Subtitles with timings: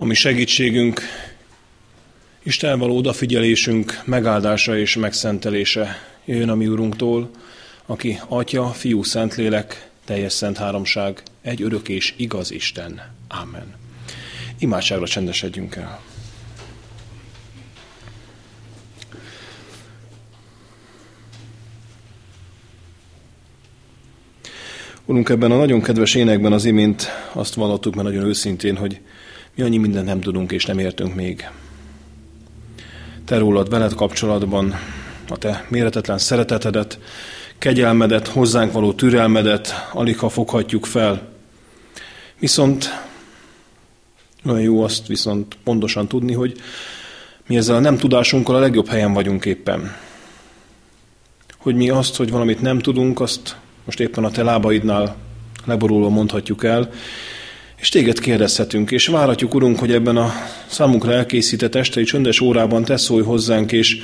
[0.00, 1.00] ami segítségünk,
[2.42, 7.30] Isten való odafigyelésünk megáldása és megszentelése jön a mi Urunktól,
[7.86, 13.00] aki Atya, Fiú, Szentlélek, teljes szent háromság, egy örök és igaz Isten.
[13.28, 13.74] Amen.
[14.58, 16.00] Imádságra csendesedjünk el.
[25.04, 29.00] Urunk, ebben a nagyon kedves énekben az imént azt vallottuk, mert nagyon őszintén, hogy
[29.58, 31.50] mi annyi mindent nem tudunk és nem értünk még.
[33.24, 34.74] Te rólad, veled kapcsolatban,
[35.28, 36.98] a te méretetlen szeretetedet,
[37.58, 41.28] kegyelmedet, hozzánk való türelmedet alig ha foghatjuk fel.
[42.38, 42.88] Viszont
[44.44, 46.60] olyan jó azt viszont pontosan tudni, hogy
[47.46, 49.96] mi ezzel a nem tudásunkkal a legjobb helyen vagyunk éppen.
[51.56, 55.16] Hogy mi azt, hogy valamit nem tudunk, azt most éppen a te lábaidnál
[55.64, 56.90] leborulva mondhatjuk el,
[57.78, 60.32] és téged kérdezhetünk, és várhatjuk, Urunk, hogy ebben a
[60.66, 63.96] számunkra elkészített estei csöndes órában te szólj hozzánk, és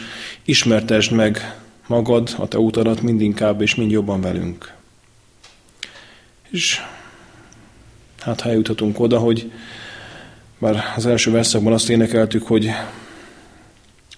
[0.45, 4.73] ismertesd meg magad, a te utadat mindinkább és mind jobban velünk.
[6.51, 6.81] És
[8.21, 9.51] hát ha eljuthatunk oda, hogy
[10.59, 12.71] bár az első verszakban azt énekeltük, hogy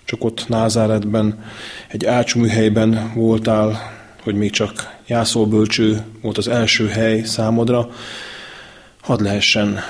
[0.04, 1.44] csak ott Názáretben,
[1.88, 7.90] egy ácsműhelyben voltál, hogy még csak jászolbölcső volt az első hely számodra,
[9.06, 9.80] hadd lehessen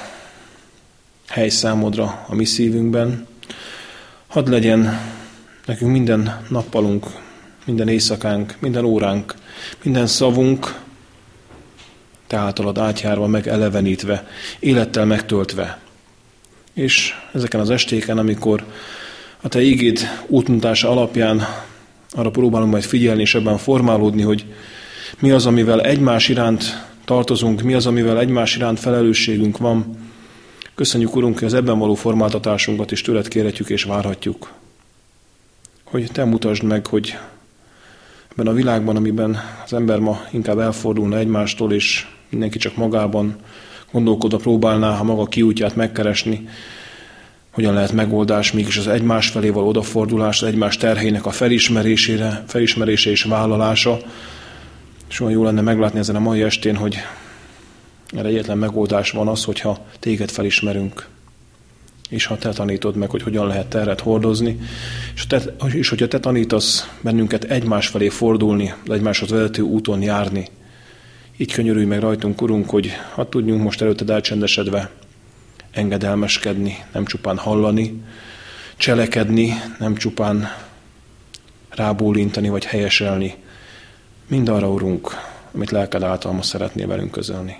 [1.28, 3.26] hely számodra a mi szívünkben,
[4.26, 5.00] hadd legyen
[5.66, 7.06] nekünk minden nappalunk,
[7.64, 9.34] minden éjszakánk, minden óránk,
[9.82, 10.80] minden szavunk,
[12.26, 15.78] te általad átjárva, meg elevenítve, élettel megtöltve.
[16.74, 18.64] És ezeken az estéken, amikor
[19.40, 21.46] a te ígéd útmutatása alapján
[22.10, 24.44] arra próbálunk majd figyelni és ebben formálódni, hogy
[25.18, 29.96] mi az, amivel egymás iránt tartozunk, mi az, amivel egymás iránt felelősségünk van.
[30.74, 34.52] Köszönjük, Urunk, hogy az ebben való formáltatásunkat is tőled kérhetjük és várhatjuk.
[35.84, 37.18] Hogy Te mutasd meg, hogy
[38.32, 43.36] ebben a világban, amiben az ember ma inkább elfordulna egymástól, és mindenki csak magában
[43.92, 46.48] gondolkodva próbálná a maga kiútját megkeresni,
[47.50, 53.10] hogyan lehet megoldás, mégis az egymás felé való odafordulás, az egymás terhének a felismerésére, felismerése
[53.10, 53.98] és vállalása,
[55.08, 56.96] és olyan jó lenne meglátni ezen a mai estén, hogy
[58.16, 61.08] erre egyetlen megoldás van az, hogyha téged felismerünk,
[62.08, 64.60] és ha te tanítod meg, hogy hogyan lehet terret hordozni,
[65.14, 70.48] és, te, és hogyha te tanítasz bennünket egymás felé fordulni, egymáshoz vezető úton járni,
[71.36, 74.90] így könyörülj meg rajtunk, Urunk, hogy ha tudjunk most előtted elcsendesedve
[75.70, 78.02] engedelmeskedni, nem csupán hallani,
[78.76, 80.48] cselekedni, nem csupán
[81.68, 83.34] rábólintani vagy helyeselni,
[84.28, 85.10] Mind arra, Urunk,
[85.52, 87.56] amit lelked által ma szeretnél velünk közölni.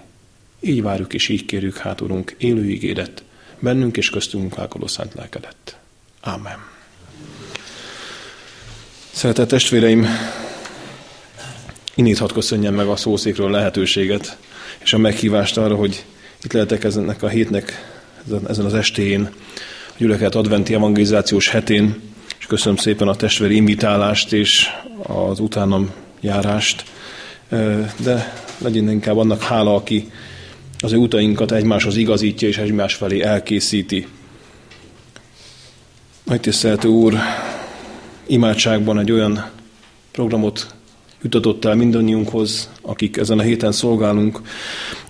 [0.60, 3.22] Így várjuk és így kérjük hát, Urunk, élő ígédet,
[3.59, 5.78] bennünk és köztünk munkálkodó szent lelkedet.
[6.21, 6.59] Ámen.
[9.10, 10.06] Szeretett testvéreim,
[11.94, 14.37] innét hadd köszönjem meg a szószékről lehetőséget,
[14.78, 16.05] és a meghívást arra, hogy
[16.43, 17.94] itt lehetek ezennek a hétnek,
[18.49, 19.31] ezen az estéjén,
[19.88, 22.00] a gyülekezet adventi evangelizációs hetén,
[22.38, 24.69] és köszönöm szépen a testvéri invitálást és
[25.03, 25.91] az utánam
[26.26, 26.84] járást,
[27.97, 30.10] de legyen inkább annak hála, aki
[30.78, 34.06] az ő utainkat egymáshoz igazítja és egymás felé elkészíti.
[36.25, 37.14] Nagy tiszteltő Úr,
[38.26, 39.50] imádságban egy olyan
[40.12, 40.75] programot
[41.22, 44.41] jutatott el mindannyiunkhoz, akik ezen a héten szolgálunk,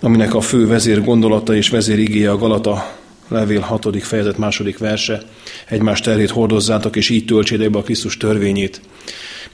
[0.01, 2.95] aminek a fő vezér gondolata és vezér igéje a Galata
[3.27, 4.03] levél 6.
[4.03, 5.21] fejezet második verse.
[5.67, 8.81] Egymás terhét hordozzátok, és így töltsétek be a Krisztus törvényét.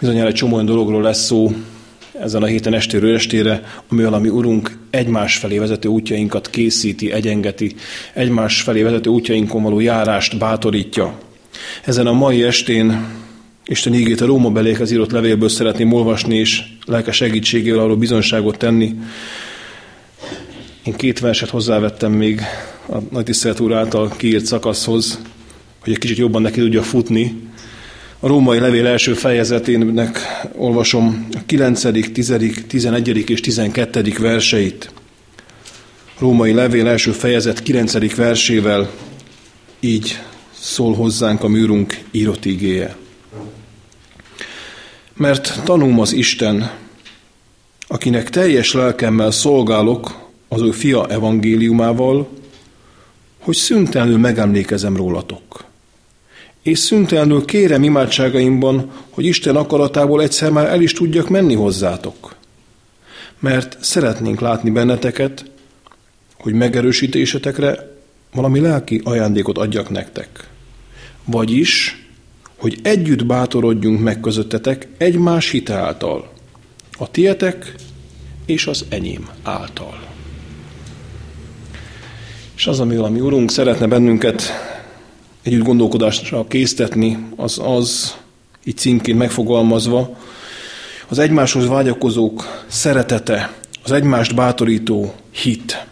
[0.04, 1.52] Bizonyára egy csomó olyan dologról lesz szó
[2.20, 7.76] ezen a héten estéről estére, ami valami Urunk egymás felé vezető útjainkat készíti, egyengeti,
[8.14, 11.20] egymás felé vezető útjainkon való járást bátorítja.
[11.86, 13.06] Ezen a mai estén
[13.66, 18.96] Isten ígét a Róma belékhez írott levélből szeretném olvasni, és lelke segítségével arról bizonságot tenni.
[20.84, 22.42] Én két verset hozzávettem még
[22.90, 25.20] a Nagy Tisztelt Úr által kiírt szakaszhoz,
[25.80, 27.52] hogy egy kicsit jobban neki tudja futni,
[28.24, 30.20] a római levél első fejezetének
[30.56, 32.34] olvasom a 9., 10.,
[32.68, 33.30] 11.
[33.30, 34.14] és 12.
[34.20, 34.92] verseit.
[36.20, 38.16] Római levél első fejezet 9.
[38.16, 38.90] versével
[39.80, 40.20] így
[40.52, 42.96] szól hozzánk a műrunk írott igéje.
[45.14, 46.72] Mert tanulom az Isten,
[47.88, 52.30] akinek teljes lelkemmel szolgálok az ő fia evangéliumával,
[53.40, 55.72] hogy szüntelenül megemlékezem rólatok
[56.64, 62.36] és szüntelenül kérem imádságaimban, hogy Isten akaratából egyszer már el is tudjak menni hozzátok.
[63.40, 65.46] Mert szeretnénk látni benneteket,
[66.38, 67.92] hogy megerősítésetekre
[68.34, 70.50] valami lelki ajándékot adjak nektek.
[71.26, 72.04] Vagyis,
[72.58, 76.32] hogy együtt bátorodjunk meg közöttetek egymás hite által,
[76.98, 77.76] a tietek
[78.46, 80.00] és az enyém által.
[82.56, 84.42] És az, amivel a mi Urunk szeretne bennünket
[85.44, 88.18] együtt gondolkodásra késztetni, az az,
[88.64, 90.18] így címként megfogalmazva,
[91.08, 93.54] az egymáshoz vágyakozók szeretete,
[93.84, 95.86] az egymást bátorító hit.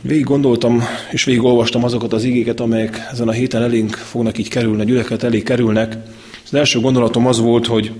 [0.00, 4.48] Végig gondoltam, és végig olvastam azokat az igéket, amelyek ezen a héten elénk fognak így
[4.48, 5.96] kerülni, a gyülekezet elé kerülnek.
[6.44, 7.92] Az első gondolatom az volt, hogy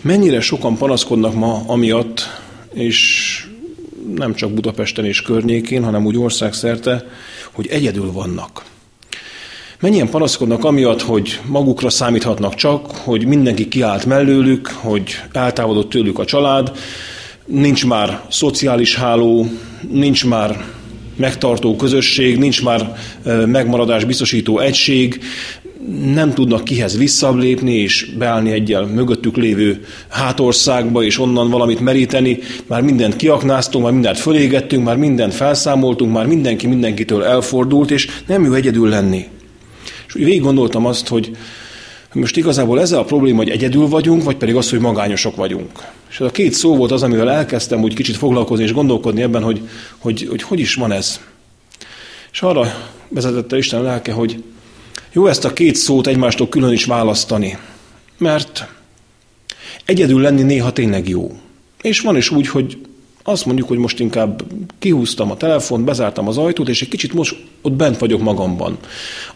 [0.00, 2.26] mennyire sokan panaszkodnak ma amiatt,
[2.72, 3.27] és
[4.14, 7.06] nem csak Budapesten és környékén, hanem úgy országszerte,
[7.52, 8.64] hogy egyedül vannak.
[9.80, 16.24] Mennyien panaszkodnak amiatt, hogy magukra számíthatnak csak, hogy mindenki kiállt mellőlük, hogy eltávolodott tőlük a
[16.24, 16.72] család,
[17.46, 19.46] nincs már szociális háló,
[19.90, 20.64] nincs már
[21.16, 22.96] megtartó közösség, nincs már
[23.46, 25.20] megmaradás biztosító egység,
[26.12, 32.38] nem tudnak kihez visszalépni és beállni egyel mögöttük lévő hátországba, és onnan valamit meríteni.
[32.66, 38.44] Már mindent kiaknáztunk, már mindent fölégettünk, már mindent felszámoltunk, már mindenki mindenkitől elfordult, és nem
[38.44, 39.26] jó egyedül lenni.
[40.06, 41.30] És végig gondoltam azt, hogy
[42.12, 45.70] most igazából ez a probléma, hogy egyedül vagyunk, vagy pedig az, hogy magányosok vagyunk.
[46.10, 49.42] És ez a két szó volt az, amivel elkezdtem úgy kicsit foglalkozni és gondolkodni ebben,
[49.42, 49.68] hogy
[49.98, 51.20] hogy, hogy, hogy is van ez.
[52.32, 52.74] És arra
[53.08, 54.42] vezetette Isten lelke, hogy
[55.12, 57.58] jó ezt a két szót egymástól külön is választani,
[58.18, 58.68] mert
[59.84, 61.36] egyedül lenni néha tényleg jó.
[61.82, 62.78] És van is úgy, hogy
[63.22, 64.42] azt mondjuk, hogy most inkább
[64.78, 68.78] kihúztam a telefont, bezártam az ajtót, és egy kicsit most ott bent vagyok magamban.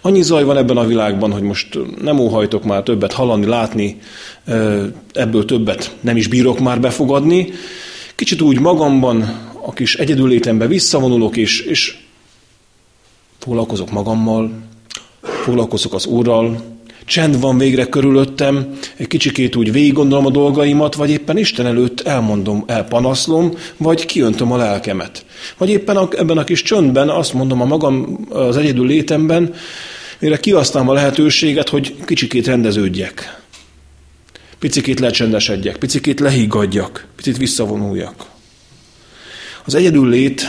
[0.00, 4.00] Annyi zaj van ebben a világban, hogy most nem óhajtok már többet hallani, látni,
[5.12, 7.52] ebből többet nem is bírok már befogadni.
[8.14, 9.22] Kicsit úgy magamban,
[9.66, 11.96] a kis egyedüllétembe visszavonulok, és, és
[13.38, 14.50] foglalkozok magammal,
[15.42, 16.60] foglalkozok az Úrral,
[17.04, 22.00] csend van végre körülöttem, egy kicsikét úgy végig gondolom a dolgaimat, vagy éppen Isten előtt
[22.00, 25.24] elmondom, elpanaszlom, vagy kiöntöm a lelkemet.
[25.58, 29.54] Vagy éppen a, ebben a kis csöndben azt mondom a magam az egyedül létemben,
[30.18, 33.40] mire kihasználom a lehetőséget, hogy kicsikét rendeződjek.
[34.58, 38.24] Picikét lecsendesedjek, picikét lehiggadjak, picit visszavonuljak.
[39.64, 40.42] Az egyedül lét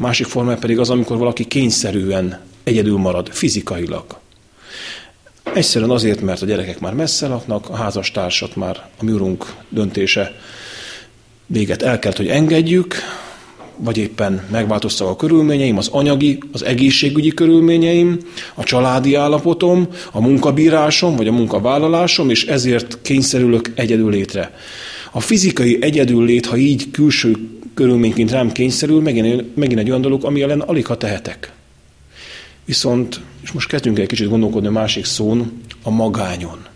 [0.00, 4.04] másik formája pedig az, amikor valaki kényszerűen egyedül marad, fizikailag.
[5.54, 10.34] Egyszerűen azért, mert a gyerekek már messze laknak, a házastársat már a mi urunk döntése
[11.46, 12.94] véget el kell, hogy engedjük,
[13.76, 18.18] vagy éppen megváltoztak a körülményeim, az anyagi, az egészségügyi körülményeim,
[18.54, 24.54] a családi állapotom, a munkabírásom, vagy a munkavállalásom, és ezért kényszerülök egyedül létre.
[25.10, 27.36] A fizikai egyedül lét, ha így külső
[27.74, 31.52] körülményként rám kényszerül, megint, megint egy olyan dolog, ami ellen alig ha tehetek.
[32.64, 36.66] Viszont, és most kezdjünk egy kicsit gondolkodni a másik szón, a magányon.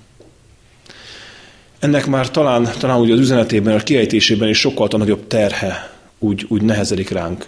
[1.79, 6.63] Ennek már talán, talán ugye az üzenetében, a kiejtésében is sokkal nagyobb terhe úgy, úgy
[6.63, 7.47] nehezedik ránk.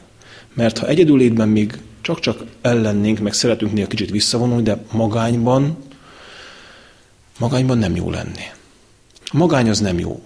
[0.55, 5.76] Mert ha egyedülétben még csak-csak ellennénk, meg szeretünk néha kicsit visszavonulni, de magányban,
[7.38, 8.44] magányban nem jó lenni.
[9.25, 10.23] A magány az nem jó.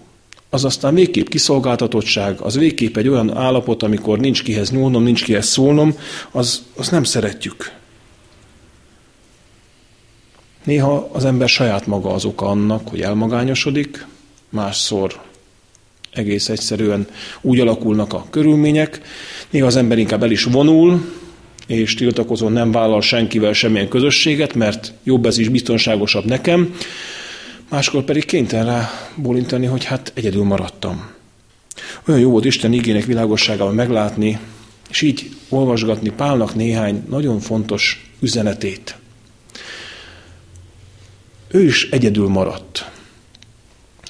[0.51, 5.47] Az aztán végképp kiszolgáltatottság, az végképp egy olyan állapot, amikor nincs kihez nyúlnom, nincs kihez
[5.47, 5.97] szólnom,
[6.31, 7.73] az, az nem szeretjük.
[10.65, 14.07] Néha az ember saját maga az oka annak, hogy elmagányosodik,
[14.49, 15.21] másszor
[16.13, 17.07] egész egyszerűen
[17.41, 19.01] úgy alakulnak a körülmények.
[19.51, 21.13] Néha az ember inkább el is vonul,
[21.67, 26.75] és tiltakozó nem vállal senkivel semmilyen közösséget, mert jobb ez is biztonságosabb nekem.
[27.69, 31.11] Máskor pedig kénytelen rá bólintani, hogy hát egyedül maradtam.
[32.07, 34.39] Olyan jó volt Isten igének világosságával meglátni,
[34.91, 38.97] és így olvasgatni Pálnak néhány nagyon fontos üzenetét
[41.53, 42.91] ő is egyedül maradt.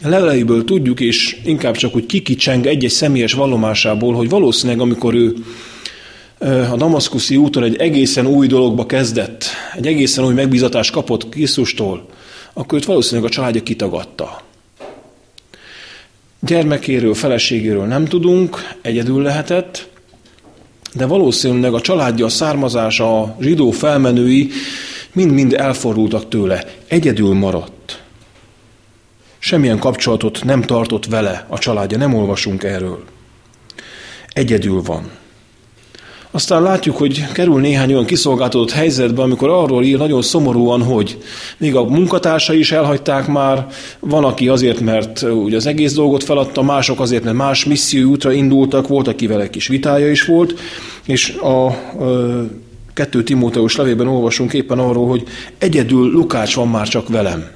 [0.03, 5.35] Leleiből tudjuk, és inkább csak úgy kikicseng egy-egy személyes vallomásából, hogy valószínűleg amikor ő
[6.71, 9.45] a damaszkuszi úton egy egészen új dologba kezdett,
[9.77, 12.07] egy egészen új megbízatást kapott Krisztustól,
[12.53, 14.43] akkor őt valószínűleg a családja kitagadta.
[16.41, 19.89] Gyermekéről, feleségéről nem tudunk, egyedül lehetett,
[20.95, 24.51] de valószínűleg a családja, a származása, a zsidó felmenői
[25.13, 28.03] mind-mind elfordultak tőle, egyedül maradt.
[29.39, 33.05] Semmilyen kapcsolatot nem tartott vele a családja, nem olvasunk erről.
[34.29, 35.11] Egyedül van.
[36.35, 41.19] Aztán látjuk, hogy kerül néhány olyan kiszolgáltatott helyzetbe, amikor arról ír nagyon szomorúan, hogy
[41.57, 43.67] még a munkatársai is elhagyták már,
[44.01, 48.33] van, aki azért, mert ugye az egész dolgot feladta, mások azért, mert más misszió útra
[48.33, 50.55] indultak, volt, akivel egy kis vitája is volt,
[51.05, 51.77] és a, a
[52.95, 55.23] kettő Timóteus levében olvasunk éppen arról, hogy
[55.59, 57.51] egyedül Lukács van már csak velem.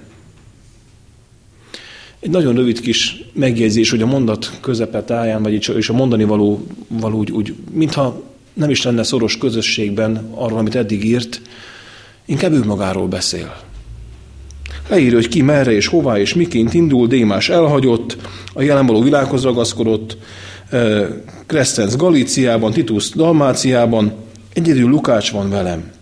[2.21, 6.67] Egy nagyon rövid kis megjegyzés, hogy a mondat közepe táján, vagy és a mondani való,
[6.89, 11.41] való úgy, úgy, mintha nem is lenne szoros közösségben arról, amit eddig írt,
[12.25, 13.57] inkább ő magáról beszél.
[14.89, 18.17] Leírja, hogy ki merre és hová és miként indul, Démás elhagyott,
[18.53, 20.17] a jelen való világhoz ragaszkodott,
[21.47, 24.13] Crescens Galíciában, Titus Dalmáciában,
[24.57, 25.93] egyedül Lukács van velem.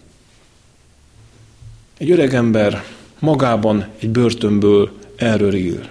[1.98, 2.84] Egy öreg ember
[3.18, 4.90] magában egy börtönből
[5.52, 5.90] ír.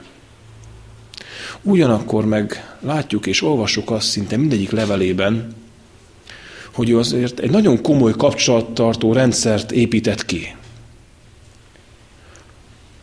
[1.62, 5.55] Ugyanakkor meg látjuk és olvassuk azt szinte mindegyik levelében,
[6.72, 10.55] hogy ő azért egy nagyon komoly kapcsolattartó rendszert épített ki.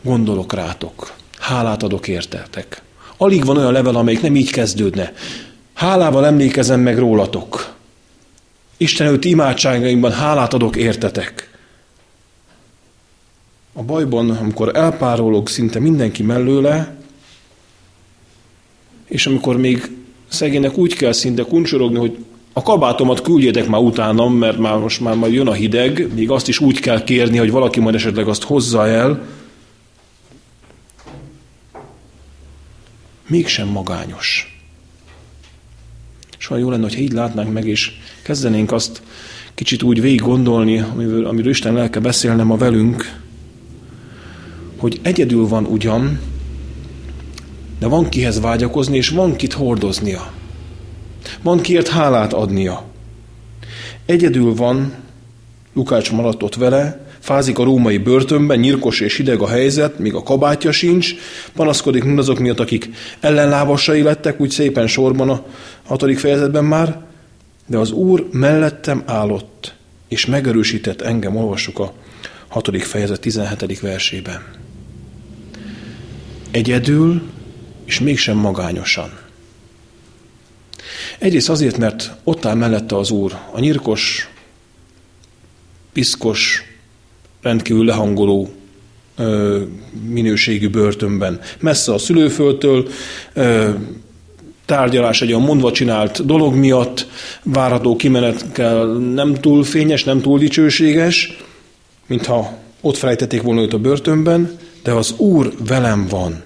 [0.01, 2.81] Gondolok rátok, hálát adok értetek.
[3.17, 5.13] Alig van olyan level, amelyik nem így kezdődne.
[5.73, 7.79] Hálával emlékezem meg rólatok.
[8.81, 11.57] Isten előtt imádságainkban hálát adok értetek.
[13.73, 16.95] A bajban, amikor elpárolog szinte mindenki mellőle,
[19.07, 19.97] és amikor még
[20.27, 25.15] szegénynek úgy kell szinte kuncsorogni, hogy a kabátomat küldjétek már utánam, mert már most már
[25.15, 28.43] majd jön a hideg, még azt is úgy kell kérni, hogy valaki majd esetleg azt
[28.43, 29.25] hozza el.
[33.27, 34.50] Mégsem magányos.
[36.41, 39.01] És olyan jó lenne, hogyha így látnánk meg, és kezdenénk azt
[39.53, 43.19] kicsit úgy végig gondolni, amiről, amiről Isten lelke beszélne ma velünk,
[44.77, 46.19] hogy egyedül van ugyan,
[47.79, 50.31] de van kihez vágyakozni, és van kit hordoznia.
[51.41, 52.83] Van kiért hálát adnia.
[54.05, 54.93] Egyedül van,
[55.73, 60.23] Lukács maradt ott vele, fázik a római börtönben, nyirkos és hideg a helyzet, még a
[60.23, 61.13] kabátja sincs,
[61.53, 65.45] panaszkodik mindazok miatt, akik ellenlábasai lettek, úgy szépen sorban a
[65.85, 67.01] hatodik fejezetben már,
[67.67, 69.73] de az Úr mellettem állott,
[70.07, 71.93] és megerősített engem, olvassuk a
[72.47, 73.79] hatodik fejezet 17.
[73.79, 74.43] versében.
[76.51, 77.21] Egyedül,
[77.85, 79.19] és mégsem magányosan.
[81.19, 84.29] Egyrészt azért, mert ott áll mellette az Úr, a nyirkos,
[85.93, 86.63] piszkos,
[87.41, 88.49] rendkívül lehangoló
[89.17, 89.61] ö,
[90.07, 91.39] minőségű börtönben.
[91.59, 92.87] Messze a szülőföldtől,
[93.33, 93.69] ö,
[94.65, 97.07] tárgyalás egy olyan mondva csinált dolog miatt,
[97.43, 101.37] várható kimenet kell nem túl fényes, nem túl dicsőséges,
[102.07, 106.43] mintha ott felejtették volna őt a börtönben, de az Úr velem van.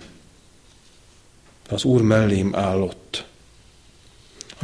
[1.70, 3.26] Az Úr mellém állott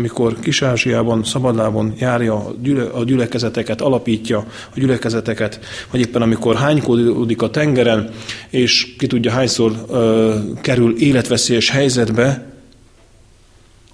[0.01, 4.37] amikor Kis-Ázsiában, szabadlábon járja a, gyüle, gyülekezeteket, alapítja
[4.73, 5.59] a gyülekezeteket,
[5.91, 8.09] vagy éppen amikor hánykódik a tengeren,
[8.49, 12.53] és ki tudja hányszor ö, kerül életveszélyes helyzetbe,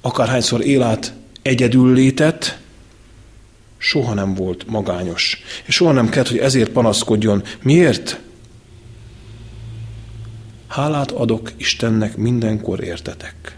[0.01, 2.59] akárhányszor élet egyedül létet,
[3.77, 5.41] soha nem volt magányos.
[5.65, 7.43] És soha nem kellett, hogy ezért panaszkodjon.
[7.61, 8.19] Miért?
[10.67, 13.56] Hálát adok Istennek mindenkor értetek.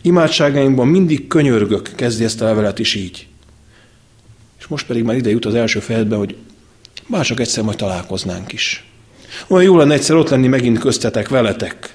[0.00, 3.26] Imádságainkban mindig könyörgök, kezdi ezt a levelet is így.
[4.58, 6.36] És most pedig már ide jut az első fejedbe, hogy
[7.06, 8.84] bár csak egyszer majd találkoznánk is.
[9.46, 11.94] Olyan jó lenne egyszer ott lenni megint köztetek, veletek.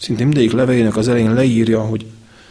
[0.00, 2.06] Szinte mindegyik levelének az elején leírja, hogy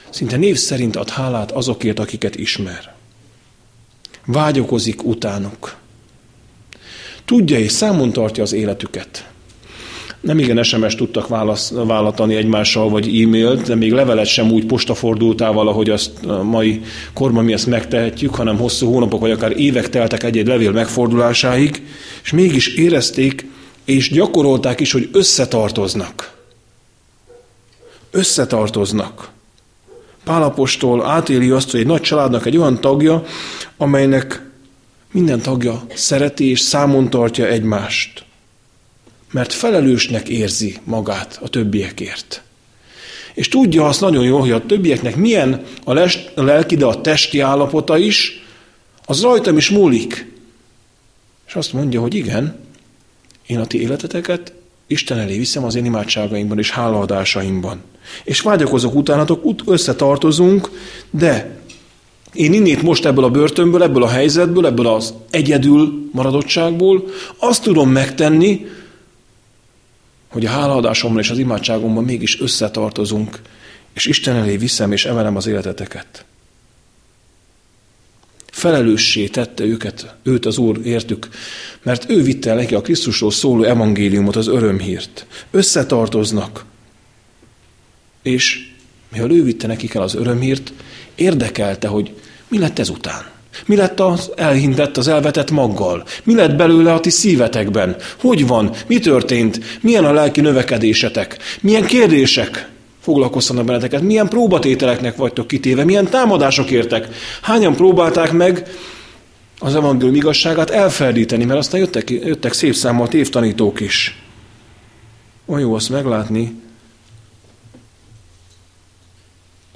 [0.10, 2.96] szinte név szerint ad hálát azokért, akiket ismer.
[4.26, 5.76] Vágyokozik utánuk.
[7.26, 9.30] Tudja és számon tartja az életüket
[10.26, 15.68] nem igen SMS tudtak válasz, vállatani egymással, vagy e-mailt, de még levelet sem úgy postafordultával,
[15.68, 16.82] ahogy azt a mai
[17.14, 21.84] korban mi ezt megtehetjük, hanem hosszú hónapok, vagy akár évek teltek egy-egy levél megfordulásáig,
[22.24, 23.46] és mégis érezték,
[23.84, 26.34] és gyakorolták is, hogy összetartoznak.
[28.12, 29.30] Összetartoznak.
[30.24, 33.24] Pálapostól átéli azt, hogy egy nagy családnak egy olyan tagja,
[33.78, 34.50] amelynek
[35.12, 38.26] minden tagja szereti és számon tartja egymást
[39.36, 42.42] mert felelősnek érzi magát a többiekért.
[43.34, 45.94] És tudja azt nagyon jól, hogy a többieknek milyen a,
[46.36, 48.46] lelki, de a testi állapota is,
[49.06, 50.32] az rajtam is múlik.
[51.48, 52.60] És azt mondja, hogy igen,
[53.48, 54.54] én a ti életeteket
[54.88, 57.82] Isten elé viszem az én imádságaimban és hálaadásaimban.
[58.24, 60.70] És vágyakozok utánatok, ut- összetartozunk,
[61.10, 61.60] de
[62.34, 67.04] én innét most ebből a börtönből, ebből a helyzetből, ebből az egyedül maradottságból
[67.38, 68.66] azt tudom megtenni,
[70.36, 73.42] hogy a hálaadásommal és az imádságomban mégis összetartozunk,
[73.94, 76.26] és Isten elé viszem és emelem az életeteket.
[78.52, 81.30] felelőssé tette őket, őt az Úr értük,
[81.84, 85.26] mert ő vitte el neki a Krisztusról szóló evangéliumot, az örömhírt.
[85.52, 86.66] Összetartoznak.
[88.22, 88.72] És
[89.12, 90.74] mivel ő vitte nekik el az örömhírt,
[91.16, 92.14] érdekelte, hogy
[92.48, 93.35] mi lett ezután.
[93.66, 96.04] Mi lett az elhintett, az elvetett maggal?
[96.24, 97.96] Mi lett belőle a ti szívetekben?
[98.20, 98.72] Hogy van?
[98.88, 99.60] Mi történt?
[99.82, 101.38] Milyen a lelki növekedésetek?
[101.62, 102.70] Milyen kérdések
[103.02, 104.02] foglalkoztanak benneteket?
[104.02, 105.84] Milyen próbatételeknek vagytok kitéve?
[105.84, 107.08] Milyen támadások értek?
[107.42, 108.68] Hányan próbálták meg
[109.60, 114.24] az evangélium igazságát elferdíteni, mert aztán jöttek, jöttek szép számmal tévtanítók is.
[115.46, 116.56] Olyan jó azt meglátni,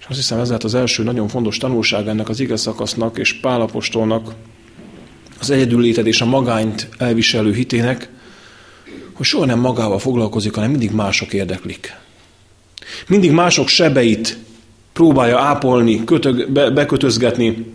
[0.10, 4.34] Azt hiszem ez lehet az első nagyon fontos tanulság ennek az ige szakasznak és Pálapostolnak,
[5.39, 8.10] az egyedülléted és a magányt elviselő hitének,
[9.13, 11.96] hogy soha nem magával foglalkozik, hanem mindig mások érdeklik.
[13.08, 14.38] Mindig mások sebeit
[14.94, 17.66] próbálja ápolni, kötög, be, bekötözgetni,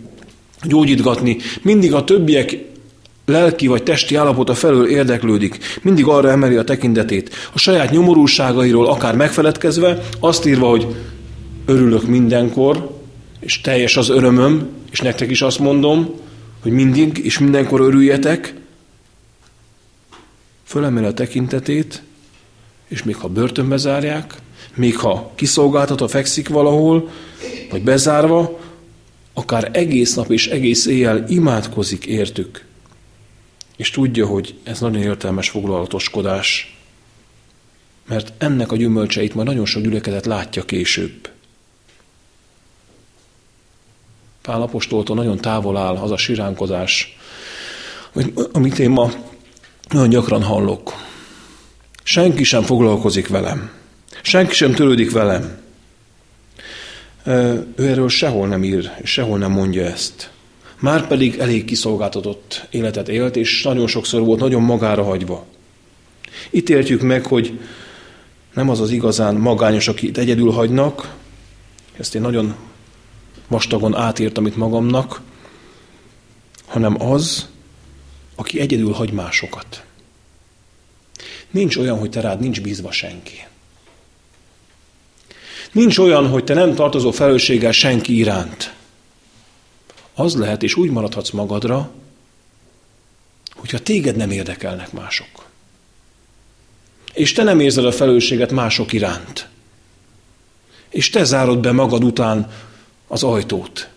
[0.63, 2.57] gyógyítgatni, mindig a többiek
[3.25, 9.15] lelki vagy testi állapota felől érdeklődik, mindig arra emeli a tekintetét, a saját nyomorúságairól akár
[9.15, 10.87] megfeledkezve, azt írva, hogy
[11.65, 12.99] örülök mindenkor,
[13.39, 16.09] és teljes az örömöm, és nektek is azt mondom,
[16.61, 18.53] hogy mindig és mindenkor örüljetek,
[20.63, 22.03] fölemel a tekintetét,
[22.87, 24.35] és még ha börtönbe zárják,
[24.75, 27.09] még ha kiszolgáltatva fekszik valahol,
[27.69, 28.59] vagy bezárva,
[29.33, 32.65] akár egész nap és egész éjjel imádkozik értük.
[33.77, 36.77] És tudja, hogy ez nagyon értelmes foglalatoskodás,
[38.07, 41.29] mert ennek a gyümölcseit majd nagyon sok gyülekezet látja később.
[44.45, 47.17] Pál apostoltól nagyon távol áll az a siránkozás,
[48.51, 49.11] amit én ma
[49.89, 50.93] nagyon gyakran hallok.
[52.03, 53.71] Senki sem foglalkozik velem.
[54.21, 55.57] Senki sem törődik velem.
[57.75, 60.29] Ő erről sehol nem ír, sehol nem mondja ezt.
[60.79, 65.45] Már pedig elég kiszolgáltatott életet élt, és nagyon sokszor volt nagyon magára hagyva.
[66.49, 67.59] Itt értjük meg, hogy
[68.53, 71.13] nem az az igazán magányos, akit egyedül hagynak,
[71.97, 72.55] ezt én nagyon
[73.47, 75.21] vastagon átírtam itt magamnak,
[76.65, 77.47] hanem az,
[78.35, 79.83] aki egyedül hagy másokat.
[81.51, 83.45] Nincs olyan, hogy te rád nincs bízva senki.
[85.71, 88.73] Nincs olyan, hogy te nem tartozó felelősséggel senki iránt.
[90.13, 91.91] Az lehet, és úgy maradhatsz magadra,
[93.55, 95.45] hogyha téged nem érdekelnek mások.
[97.13, 99.47] És te nem érzed a felelősséget mások iránt.
[100.89, 102.51] És te zárod be magad után
[103.07, 103.89] az ajtót.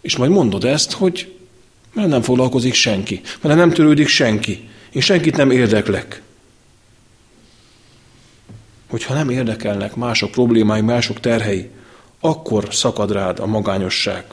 [0.00, 1.36] És majd mondod ezt, hogy
[1.92, 6.22] mert nem foglalkozik senki, mert nem törődik senki, én senkit nem érdeklek.
[8.90, 11.70] Hogyha nem érdekelnek mások problémái, mások terhei,
[12.20, 14.24] akkor szakad rád a magányosság.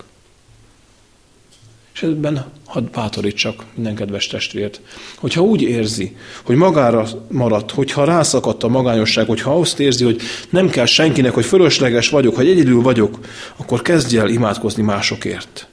[2.00, 4.82] És ebben hadd bátorítsak minden kedves testvért,
[5.18, 10.70] hogyha úgy érzi, hogy magára maradt, hogyha rászakadt a magányosság, hogyha azt érzi, hogy nem
[10.70, 13.20] kell senkinek, hogy fölösleges vagyok, hogy egyedül vagyok,
[13.56, 15.68] akkor kezdj el imádkozni másokért.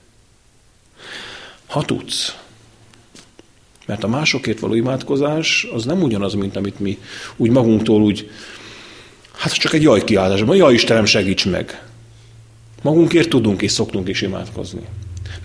[1.66, 2.36] Ha tudsz.
[3.86, 6.98] Mert a másokért való imádkozás az nem ugyanaz, mint amit mi
[7.36, 8.30] úgy magunktól úgy,
[9.36, 11.82] hát csak egy jaj kiáltás, jaj Istenem segíts meg.
[12.82, 14.86] Magunkért tudunk és szoktunk is imádkozni.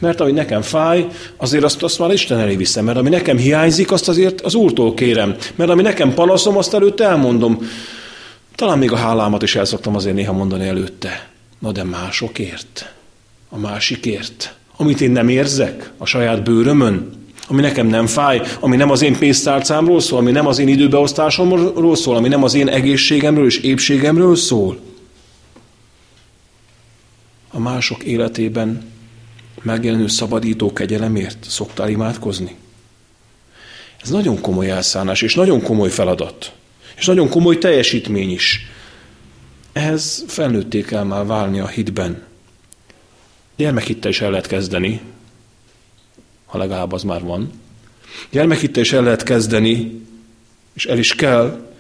[0.01, 2.85] Mert ami nekem fáj, azért azt, azt már Isten elé viszem.
[2.85, 5.35] Mert ami nekem hiányzik, azt azért az Úrtól kérem.
[5.55, 7.69] Mert ami nekem panaszom, azt előtte elmondom.
[8.55, 11.29] Talán még a hálámat is el szoktam azért néha mondani előtte.
[11.59, 12.93] Na de másokért,
[13.49, 17.09] a másikért, amit én nem érzek a saját bőrömön,
[17.47, 21.95] ami nekem nem fáj, ami nem az én pénztárcámról szól, ami nem az én időbeosztásomról
[21.95, 24.79] szól, ami nem az én egészségemről és épségemről szól.
[27.51, 28.90] A mások életében
[29.61, 32.55] megjelenő szabadító kegyelemért szoktál imádkozni?
[34.01, 36.51] Ez nagyon komoly elszállás, és nagyon komoly feladat,
[36.95, 38.67] és nagyon komoly teljesítmény is.
[39.73, 42.23] Ehhez felnőtté kell már válni a hitben.
[43.55, 45.01] Gyermekhitte is el lehet kezdeni,
[46.45, 47.51] ha legalább az már van.
[48.29, 50.01] Gyermekhitte is el lehet kezdeni,
[50.73, 51.70] és el is kell,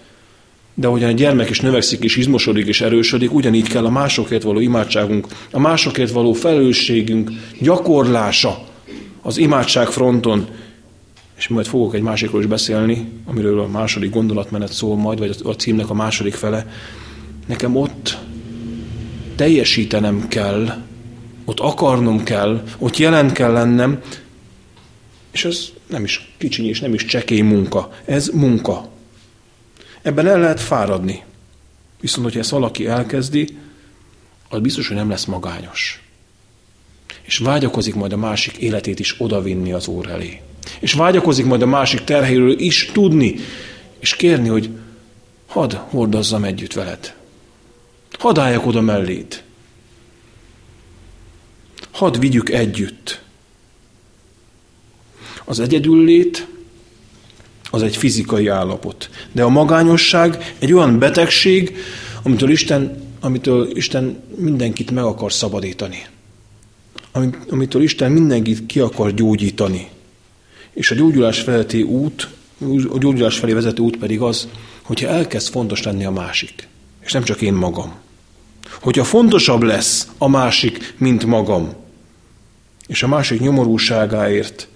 [0.73, 4.59] de ahogyan a gyermek is növekszik, és izmosodik, és erősödik, ugyanígy kell a másokért való
[4.59, 8.67] imádságunk, a másokért való felelősségünk gyakorlása
[9.21, 10.47] az imádság fronton.
[11.37, 15.51] És majd fogok egy másikról is beszélni, amiről a második gondolatmenet szól majd, vagy a
[15.51, 16.67] címnek a második fele.
[17.47, 18.17] Nekem ott
[19.35, 20.83] teljesítenem kell,
[21.45, 24.01] ott akarnom kell, ott jelen kell lennem,
[25.31, 27.91] és ez nem is kicsiny és nem is csekély munka.
[28.05, 28.90] Ez munka.
[30.01, 31.23] Ebben el lehet fáradni.
[31.99, 33.57] Viszont, hogyha ezt valaki elkezdi,
[34.49, 36.01] az biztos, hogy nem lesz magányos.
[37.21, 40.41] és vágyakozik majd a másik életét is odavinni az Úr elé.
[40.79, 43.35] És vágyakozik majd a másik terhéről is tudni,
[43.99, 44.69] és kérni, hogy
[45.47, 47.15] hadd hordozzam együtt veled.
[48.19, 49.43] Hadd álljak oda melléd.
[51.91, 53.21] Hadd vigyük együtt.
[55.45, 56.47] Az egyedüllét
[57.71, 59.09] az egy fizikai állapot.
[59.31, 61.75] De a magányosság egy olyan betegség,
[62.23, 66.05] amitől Isten, amitől Isten mindenkit meg akar szabadítani.
[67.49, 69.89] Amitől Isten mindenkit ki akar gyógyítani.
[70.73, 72.29] És a gyógyulás felé út,
[72.89, 74.47] a gyógyulás felé vezető út pedig az,
[74.81, 76.67] hogyha elkezd fontos lenni a másik,
[77.05, 77.93] és nem csak én magam.
[78.81, 81.73] Hogyha fontosabb lesz a másik, mint magam,
[82.87, 84.67] és a másik nyomorúságáért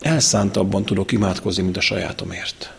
[0.00, 2.72] elszántabban tudok imádkozni, mint a sajátomért.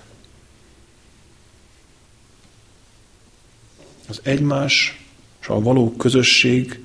[4.07, 6.79] Az egymással való közösség,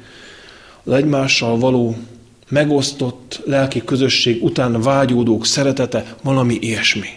[0.85, 1.97] az egymással való
[2.49, 7.09] megosztott lelki közösség után vágyódók szeretete valami ilyesmi.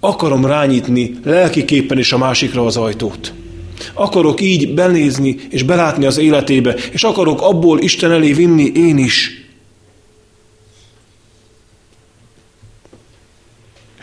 [0.00, 3.32] Akarom rányítni lelkiképpen is a másikra az ajtót.
[3.94, 9.43] Akarok így benézni és belátni az életébe, és akarok abból Isten elé vinni én is.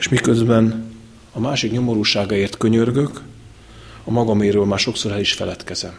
[0.01, 0.93] És miközben
[1.31, 3.21] a másik nyomorúságaért könyörgök,
[4.03, 5.93] a magaméről már sokszor el is feledkezem.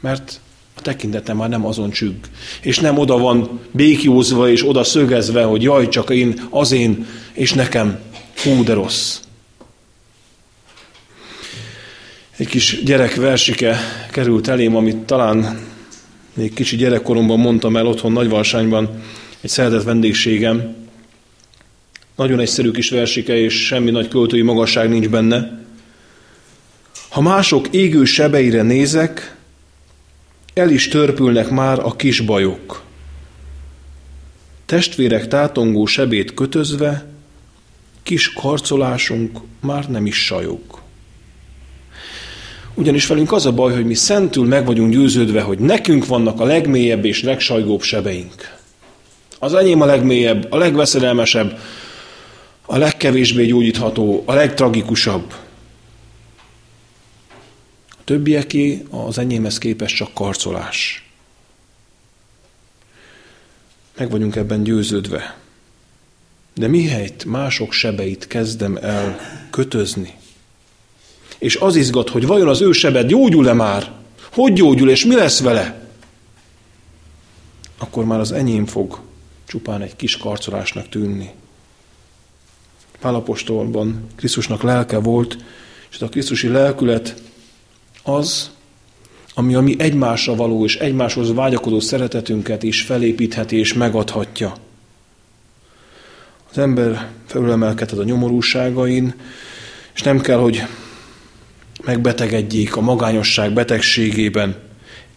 [0.00, 0.40] Mert
[0.74, 2.24] a tekintetem már nem azon csügg,
[2.60, 7.52] és nem oda van békjózva és oda szögezve, hogy jaj, csak én, az én, és
[7.52, 7.98] nekem,
[8.42, 9.20] hú, de rossz.
[12.36, 13.78] Egy kis gyerek versike
[14.10, 15.66] került elém, amit talán
[16.34, 19.02] még kicsi gyerekkoromban mondtam el otthon Nagyvalsányban,
[19.40, 20.86] egy szeretett vendégségem.
[22.18, 25.60] Nagyon egyszerű kis versike, és semmi nagy költői magasság nincs benne.
[27.08, 29.36] Ha mások égő sebeire nézek,
[30.54, 32.82] el is törpülnek már a kis bajok.
[34.66, 37.06] Testvérek tátongó sebét kötözve,
[38.02, 40.60] kis karcolásunk már nem is sajog.
[42.74, 46.44] Ugyanis velünk az a baj, hogy mi szentül meg vagyunk győződve, hogy nekünk vannak a
[46.44, 48.58] legmélyebb és legsajgóbb sebeink.
[49.38, 51.58] Az enyém a legmélyebb, a legveszedelmesebb,
[52.70, 55.34] a legkevésbé gyógyítható, a legtragikusabb.
[57.90, 61.08] A többieké az enyémhez képest csak karcolás.
[63.96, 65.38] Meg vagyunk ebben győződve.
[66.54, 70.14] De mihelyt mások sebeit kezdem el kötözni,
[71.38, 73.92] és az izgat, hogy vajon az ő sebed gyógyul-e már?
[74.32, 75.88] Hogy gyógyul, és mi lesz vele?
[77.78, 79.00] Akkor már az enyém fog
[79.46, 81.30] csupán egy kis karcolásnak tűnni.
[83.00, 85.36] Pálapostolban Krisztusnak lelke volt,
[85.90, 87.22] és a Krisztusi lelkület
[88.02, 88.50] az,
[89.34, 94.56] ami a mi egymásra való és egymáshoz vágyakozó szeretetünket is felépítheti és megadhatja.
[96.50, 99.14] Az ember felülemelkedhet a nyomorúságain,
[99.94, 100.62] és nem kell, hogy
[101.84, 104.56] megbetegedjék a magányosság betegségében.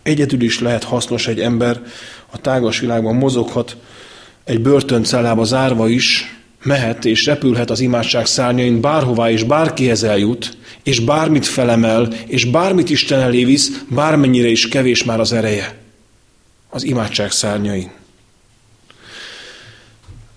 [0.04, 1.82] Egyedül is lehet hasznos egy ember,
[2.32, 3.78] a tágas világban mozoghat,
[4.44, 11.00] egy börtöncellába zárva is, mehet és repülhet az imádság szárnyain bárhová és bárkihez eljut, és
[11.00, 15.80] bármit felemel, és bármit Isten elé visz, bármennyire is kevés már az ereje
[16.69, 17.91] az imádság szárnyain.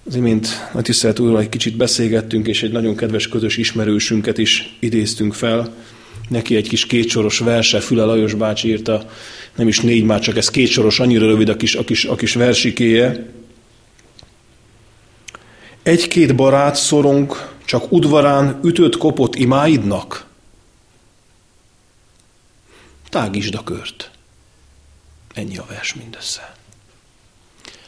[0.06, 4.76] Az imént nagy tisztelt úrral egy kicsit beszélgettünk, és egy nagyon kedves közös ismerősünket is
[4.80, 5.74] idéztünk fel,
[6.28, 9.10] Neki egy kis kétsoros verse, Füle Lajos bácsi írta,
[9.56, 12.34] nem is négy már, csak ez kétsoros, annyira rövid a kis, a kis, a kis
[12.34, 13.26] versikéje.
[15.84, 20.26] Egy-két barát szorong, csak udvarán ütött kopott imáidnak?
[23.08, 24.10] Tágítsd a kört.
[25.34, 26.54] Ennyi a vers mindössze.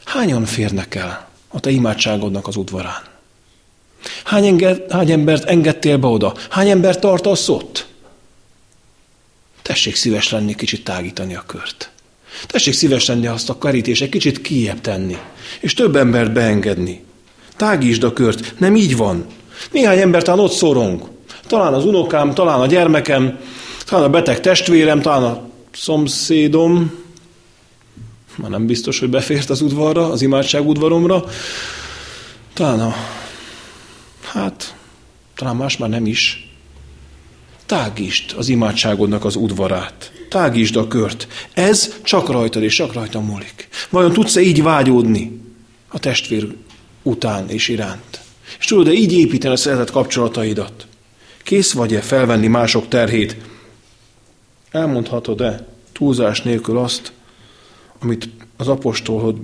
[0.05, 3.03] Hányan férnek el a te imádságodnak az udvarán?
[4.23, 6.33] Hány, enged, hány embert engedtél be oda?
[6.49, 7.87] Hány embert tartasz ott?
[9.67, 11.91] tessék szíves lenni, kicsit tágítani a kört.
[12.45, 15.17] Tessék szíves lenni azt a karítés egy kicsit kijebb tenni,
[15.59, 17.03] és több embert beengedni.
[17.57, 19.25] Tágítsd a kört, nem így van.
[19.71, 21.09] Néhány ember talán ott szorong.
[21.47, 23.39] Talán az unokám, talán a gyermekem,
[23.85, 26.91] talán a beteg testvérem, talán a szomszédom,
[28.35, 31.23] már nem biztos, hogy befért az udvarra, az imádság udvaromra,
[32.53, 32.95] talán a,
[34.23, 34.75] hát,
[35.35, 36.47] talán más már nem is,
[37.67, 40.11] Tágítsd az imádságodnak az udvarát.
[40.29, 41.27] Tágítsd a kört.
[41.53, 43.67] Ez csak rajtad és csak rajta múlik.
[43.89, 45.41] Vajon tudsz-e így vágyódni
[45.87, 46.55] a testvér
[47.07, 48.21] után és iránt?
[48.59, 50.87] És tudod-e így építeni a szeretett kapcsolataidat?
[51.43, 53.37] Kész vagy-e felvenni mások terhét?
[54.71, 55.67] Elmondhatod-e?
[55.97, 57.11] túlzás nélkül azt,
[57.99, 59.35] amit az apostol, hogy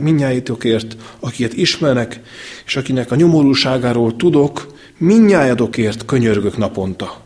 [0.00, 2.20] mindnyájátokért, akiket ismernek,
[2.66, 7.20] és akinek a nyomorúságáról tudok, mindnyájadokért könyörgök naponta.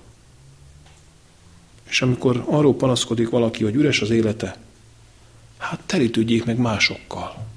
[1.88, 4.56] És amikor arról panaszkodik valaki, hogy üres az élete,
[5.58, 7.51] hát telítődjék meg másokkal.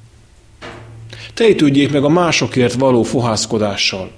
[1.36, 4.12] Telítődjék meg a másokért való fohászkodással.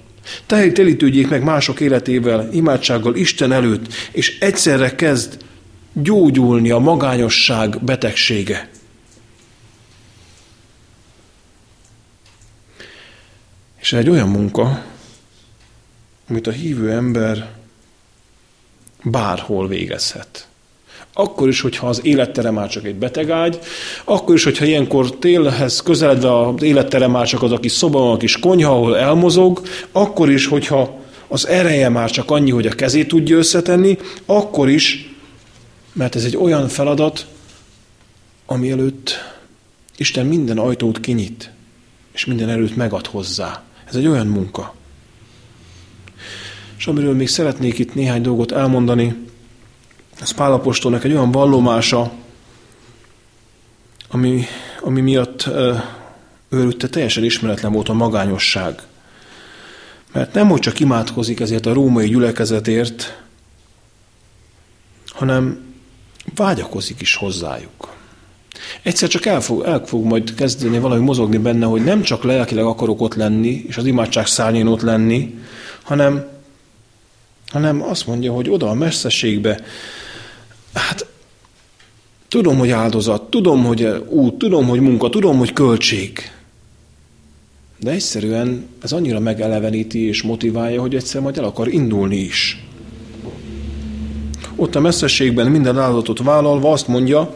[0.46, 5.44] Telítődjék meg mások életével, imádsággal Isten előtt, és egyszerre kezd
[5.92, 8.70] gyógyulni a magányosság betegsége.
[13.76, 14.84] És egy olyan munka,
[16.28, 17.48] amit a hívő ember
[19.02, 20.47] bárhol végezhet.
[21.20, 23.58] Akkor is, hogyha az élettere már csak egy betegágy,
[24.04, 28.16] akkor is, hogyha ilyenkor télhez közeledve az élettere már csak az a kis szoba, a
[28.16, 33.08] kis konyha, ahol elmozog, akkor is, hogyha az ereje már csak annyi, hogy a kezét
[33.08, 35.14] tudja összetenni, akkor is,
[35.92, 37.26] mert ez egy olyan feladat,
[38.46, 39.10] ami előtt
[39.96, 41.50] Isten minden ajtót kinyit,
[42.12, 43.62] és minden előtt megad hozzá.
[43.88, 44.74] Ez egy olyan munka.
[46.78, 49.27] És amiről még szeretnék itt néhány dolgot elmondani,
[50.20, 52.12] ez Pálapostolnak egy olyan vallomása,
[54.10, 54.44] ami,
[54.80, 55.48] ami miatt
[56.48, 58.82] őrütte teljesen ismeretlen volt a magányosság.
[60.12, 63.22] Mert nem, hogy csak imádkozik ezért a római gyülekezetért,
[65.06, 65.66] hanem
[66.34, 67.96] vágyakozik is hozzájuk.
[68.82, 72.64] Egyszer csak el fog, el fog majd kezdeni valami mozogni benne, hogy nem csak lelkileg
[72.64, 75.38] akarok ott lenni, és az imádság szárnyén ott lenni,
[75.82, 76.26] hanem,
[77.46, 79.60] hanem azt mondja, hogy oda a messzességbe,
[80.78, 81.06] hát
[82.28, 86.18] tudom, hogy áldozat, tudom, hogy út, tudom, hogy munka, tudom, hogy költség.
[87.80, 92.66] De egyszerűen ez annyira megeleveníti és motiválja, hogy egyszer majd el akar indulni is.
[94.56, 97.34] Ott a messzességben minden áldozatot vállalva azt mondja,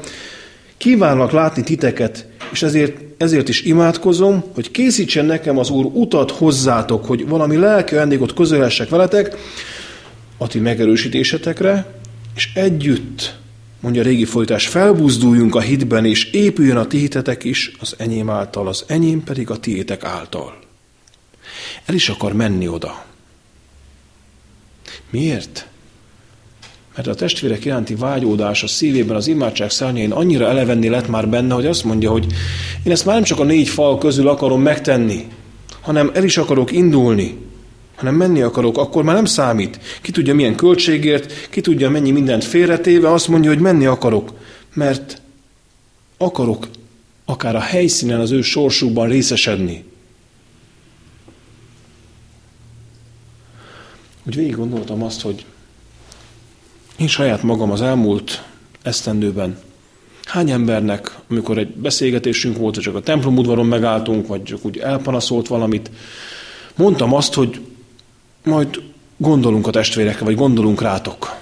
[0.83, 7.05] Kívánlak látni titeket, és ezért, ezért is imádkozom, hogy készítsen nekem az Úr utat hozzátok,
[7.05, 9.37] hogy valami lelki ajándékot közölhessek veletek,
[10.39, 12.01] a ti megerősítésetekre,
[12.35, 13.39] és együtt,
[13.81, 17.09] mondja a régi folytás, felbuzduljunk a hitben, és épüljön a ti
[17.43, 20.59] is az enyém által, az enyém pedig a tiétek által.
[21.85, 23.05] El is akar menni oda.
[25.11, 25.67] Miért?
[26.95, 31.55] Mert a testvérek iránti vágyódás a szívében, az imádság szárnyain annyira elevenni lett már benne,
[31.55, 32.27] hogy azt mondja, hogy
[32.85, 35.27] én ezt már nem csak a négy fal közül akarom megtenni,
[35.81, 37.39] hanem el is akarok indulni,
[38.03, 39.81] hanem menni akarok, akkor már nem számít.
[40.01, 44.33] Ki tudja milyen költségért, ki tudja mennyi mindent félretéve, azt mondja, hogy menni akarok,
[44.75, 45.23] mert
[46.17, 46.69] akarok
[47.25, 49.85] akár a helyszínen az ő sorsukban részesedni.
[54.27, 55.45] Úgy végig gondoltam azt, hogy
[56.99, 58.45] én saját magam az elmúlt
[58.83, 59.59] esztendőben
[60.25, 65.47] hány embernek, amikor egy beszélgetésünk volt, csak a templom udvaron megálltunk, vagy csak úgy elpanaszolt
[65.47, 65.91] valamit,
[66.77, 67.61] mondtam azt, hogy
[68.45, 68.83] majd
[69.17, 71.41] gondolunk a testvérekre, vagy gondolunk rátok.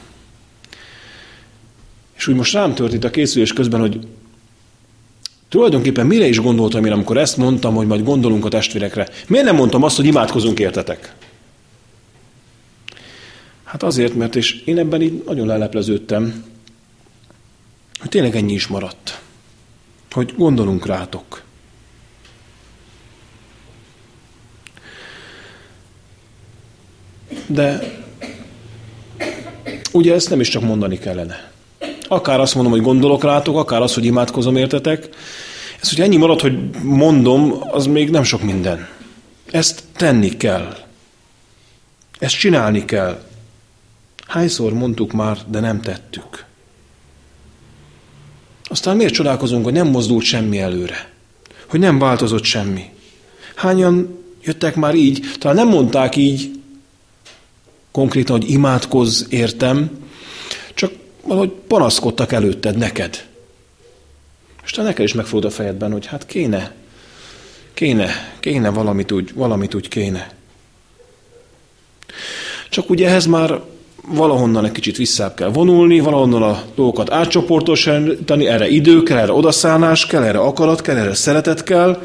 [2.16, 4.06] És úgy most rám tört itt a készülés közben, hogy
[5.48, 9.08] tulajdonképpen mire is gondoltam én, amikor ezt mondtam, hogy majd gondolunk a testvérekre.
[9.26, 11.14] Miért nem mondtam azt, hogy imádkozunk értetek?
[13.64, 16.44] Hát azért, mert és én ebben így nagyon lelepleződtem,
[18.00, 19.20] hogy tényleg ennyi is maradt.
[20.10, 21.42] Hogy gondolunk rátok.
[27.50, 27.98] De
[29.92, 31.50] ugye ezt nem is csak mondani kellene.
[32.08, 35.08] Akár azt mondom, hogy gondolok rátok, akár azt, hogy imádkozom értetek.
[35.80, 38.88] Ez, hogy ennyi maradt, hogy mondom, az még nem sok minden.
[39.50, 40.76] Ezt tenni kell.
[42.18, 43.22] Ezt csinálni kell.
[44.26, 46.44] Hányszor mondtuk már, de nem tettük.
[48.64, 51.10] Aztán miért csodálkozunk, hogy nem mozdult semmi előre?
[51.66, 52.90] Hogy nem változott semmi?
[53.54, 56.59] Hányan jöttek már így, talán nem mondták így
[57.90, 59.90] konkrétan, hogy imádkozz, értem,
[60.74, 63.28] csak valahogy panaszkodtak előtted neked.
[64.64, 66.74] És te neked is megfordul a fejedben, hogy hát kéne,
[67.74, 70.30] kéne, kéne valamit úgy, valamit úgy kéne.
[72.68, 73.60] Csak ugye ehhez már
[74.06, 80.06] valahonnan egy kicsit visszább kell vonulni, valahonnan a dolgokat átcsoportosítani, erre idő kell, erre odaszállás
[80.06, 82.02] kell, erre akarat kell, erre szeretet kell.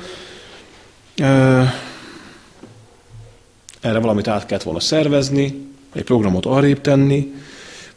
[3.81, 7.33] Erre valamit át kellett volna szervezni, egy programot arrébb tenni,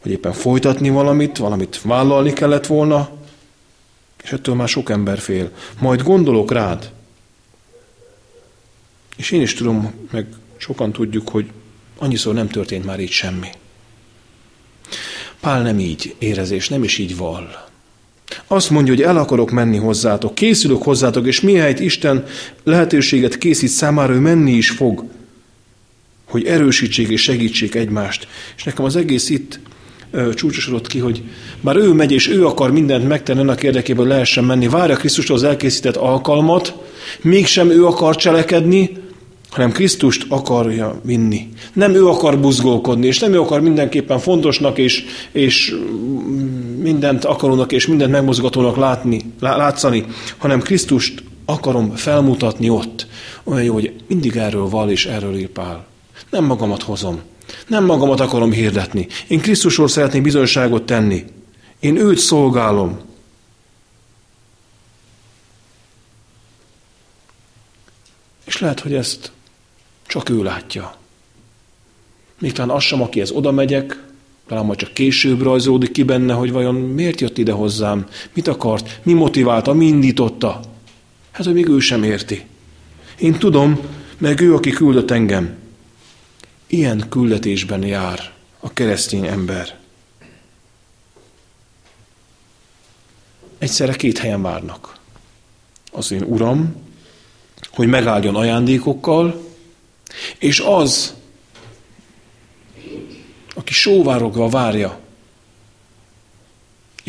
[0.03, 3.11] vagy éppen folytatni valamit, valamit vállalni kellett volna,
[4.23, 5.51] és ettől már sok ember fél.
[5.81, 6.91] Majd gondolok rád.
[9.17, 11.51] És én is tudom, meg sokan tudjuk, hogy
[11.99, 13.49] annyiszor nem történt már így semmi.
[15.41, 17.67] Pál nem így érezés, nem is így val.
[18.47, 22.25] Azt mondja, hogy el akarok menni hozzátok, készülök hozzátok, és mihelyt Isten
[22.65, 25.05] lehetőséget készít számára, ő menni is fog,
[26.29, 28.29] hogy erősítsék és segítsék egymást.
[28.57, 29.61] És nekem az egész itt
[30.35, 31.23] csúcsosodott ki, hogy
[31.61, 35.37] bár ő megy, és ő akar mindent megtenni annak érdekében, hogy lehessen menni, várja Krisztustól
[35.37, 36.75] az elkészített alkalmat,
[37.23, 38.97] mégsem ő akar cselekedni,
[39.51, 41.49] hanem Krisztust akarja vinni.
[41.73, 45.75] Nem ő akar buzgolkodni, és nem ő akar mindenképpen fontosnak, és, és
[46.83, 50.05] mindent akarónak, és mindent megmozgatónak látni, látszani,
[50.37, 53.07] hanem Krisztust akarom felmutatni ott.
[53.45, 55.87] Olyan jó, hogy mindig erről val és erről ír Pál.
[56.31, 57.21] Nem magamat hozom.
[57.67, 59.07] Nem magamat akarom hirdetni.
[59.29, 61.25] Én Krisztusról szeretnék bizonyságot tenni.
[61.81, 63.01] Én őt szolgálom.
[68.45, 69.33] És lehet, hogy ezt
[70.07, 70.97] csak ő látja.
[72.39, 74.03] Még talán az sem, akihez oda megyek,
[74.47, 79.01] talán majd csak később rajzolódik ki benne, hogy vajon miért jött ide hozzám, mit akart,
[79.03, 80.61] mi motiválta, mi indította.
[81.31, 82.47] Hát, hogy még ő sem érti.
[83.19, 83.81] Én tudom,
[84.19, 85.57] meg ő, aki küldött engem.
[86.71, 89.79] Ilyen küldetésben jár a keresztény ember.
[93.59, 94.99] Egyszerre két helyen várnak.
[95.93, 96.77] Az én Uram,
[97.71, 99.47] hogy megáldjon ajándékokkal,
[100.39, 101.15] és az,
[103.55, 105.01] aki sóvárogva várja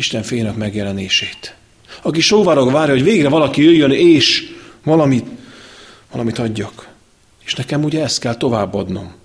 [0.00, 1.54] Isten fénynek megjelenését.
[2.02, 4.52] Aki sóvárogva várja, hogy végre valaki jöjjön, és
[4.84, 5.26] valamit,
[6.10, 6.88] valamit adjak.
[7.44, 9.19] És nekem ugye ezt kell továbbadnom.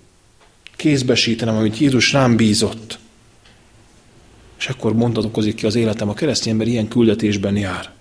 [0.86, 3.00] Kézbesítenem, amit Jézus rám bízott.
[4.58, 7.92] És akkor mondatokozik ki az életem, a keresztény ember ilyen küldetésben jár.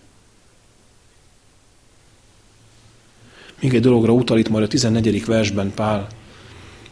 [3.60, 5.24] Még egy dologra utal itt majd a 14.
[5.24, 6.06] versben Pál,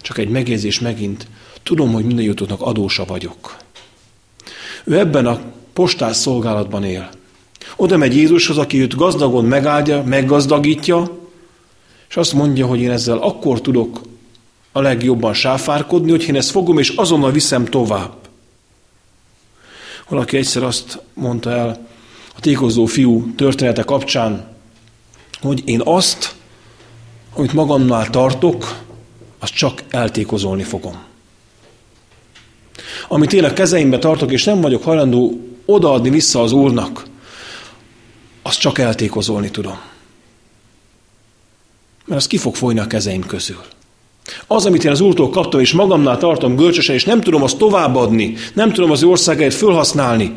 [0.00, 1.26] csak egy megjegyzés megint.
[1.62, 3.56] Tudom, hogy minden jutónak adósa vagyok.
[4.84, 5.40] Ő ebben a
[5.72, 7.10] postás szolgálatban él.
[7.76, 11.18] Oda megy Jézushoz, aki őt gazdagon megáldja, meggazdagítja,
[12.08, 14.10] és azt mondja, hogy én ezzel akkor tudok
[14.72, 18.12] a legjobban sáfárkodni, hogy én ezt fogom, és azonnal viszem tovább.
[20.08, 21.86] Valaki egyszer azt mondta el
[22.36, 24.56] a tékozó fiú története kapcsán,
[25.40, 26.34] hogy én azt,
[27.34, 28.80] amit magamnál tartok,
[29.38, 31.02] azt csak eltékozolni fogom.
[33.08, 37.04] Amit én a kezeimbe tartok, és nem vagyok hajlandó odaadni vissza az Úrnak,
[38.42, 39.80] azt csak eltékozolni tudom.
[42.04, 43.64] Mert az ki fog folyni a kezeim közül.
[44.46, 48.34] Az, amit én az Úrtól kaptam, és magamnál tartom gölcsösen, és nem tudom azt továbbadni,
[48.54, 50.34] nem tudom az országáért fölhasználni,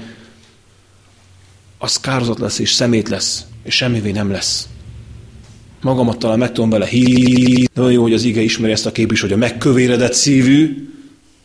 [1.78, 4.68] az kározat lesz, és szemét lesz, és semmivé nem lesz
[5.86, 7.66] magamat talán meg tudom vele hívni.
[7.74, 10.90] Nagyon jó, hogy az ige ismeri ezt a kép is, hogy a megkövéredett szívű,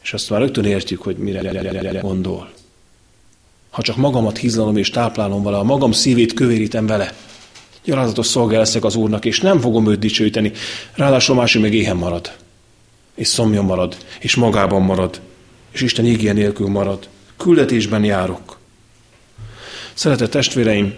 [0.03, 2.51] és azt már rögtön értjük, hogy mire gondol.
[3.71, 7.15] Ha csak magamat hízlalom és táplálom vele, a magam szívét kövérítem vele,
[7.85, 10.53] gyalázatos szolgál leszek az Úrnak, és nem fogom őt dicsőíteni.
[10.95, 12.33] Ráadásul másik meg éhen marad,
[13.15, 15.21] és szomja marad, és magában marad,
[15.71, 17.09] és Isten ígér nélkül marad.
[17.37, 18.59] Küldetésben járok.
[19.95, 20.95] Szeretett testvéreim,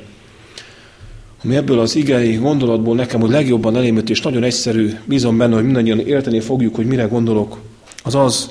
[1.45, 5.65] ami ebből az igei gondolatból nekem, hogy legjobban elémült, és nagyon egyszerű, bízom benne, hogy
[5.65, 7.59] mindannyian érteni fogjuk, hogy mire gondolok,
[8.03, 8.51] az az,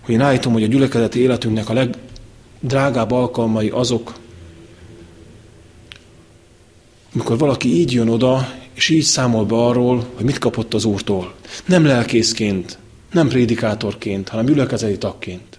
[0.00, 4.14] hogy én állítom, hogy a gyülekezeti életünknek a legdrágább alkalmai azok,
[7.14, 11.34] amikor valaki így jön oda, és így számol be arról, hogy mit kapott az Úrtól.
[11.64, 12.78] Nem lelkészként,
[13.12, 15.58] nem prédikátorként, hanem gyülekezeti tagként.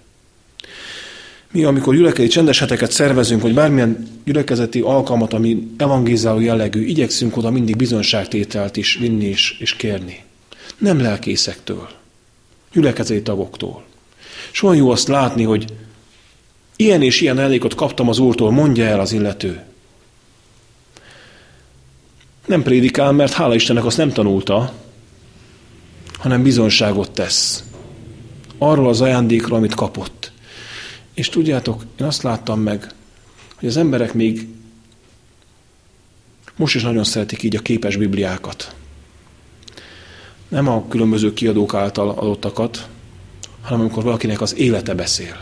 [1.51, 7.51] Mi, amikor gyülekezeti csendes heteket szervezünk, vagy bármilyen gyülekezeti alkalmat, ami evangézáló jellegű, igyekszünk oda
[7.51, 10.23] mindig bizonságtételt is vinni és, és kérni.
[10.77, 11.89] Nem lelkészektől,
[12.73, 13.83] gyülekezeti tagoktól.
[14.51, 15.65] És olyan jó azt látni, hogy
[16.75, 19.63] ilyen és ilyen elégot kaptam az Úrtól, mondja el az illető.
[22.45, 24.73] Nem prédikál, mert hála Istennek azt nem tanulta,
[26.17, 27.63] hanem bizonságot tesz.
[28.57, 30.31] Arról az ajándékról, amit kapott.
[31.13, 32.91] És tudjátok, én azt láttam meg,
[33.55, 34.47] hogy az emberek még
[36.55, 38.75] most is nagyon szeretik így a képes bibliákat.
[40.47, 42.87] Nem a különböző kiadók által adottakat,
[43.61, 45.37] hanem amikor valakinek az élete beszél.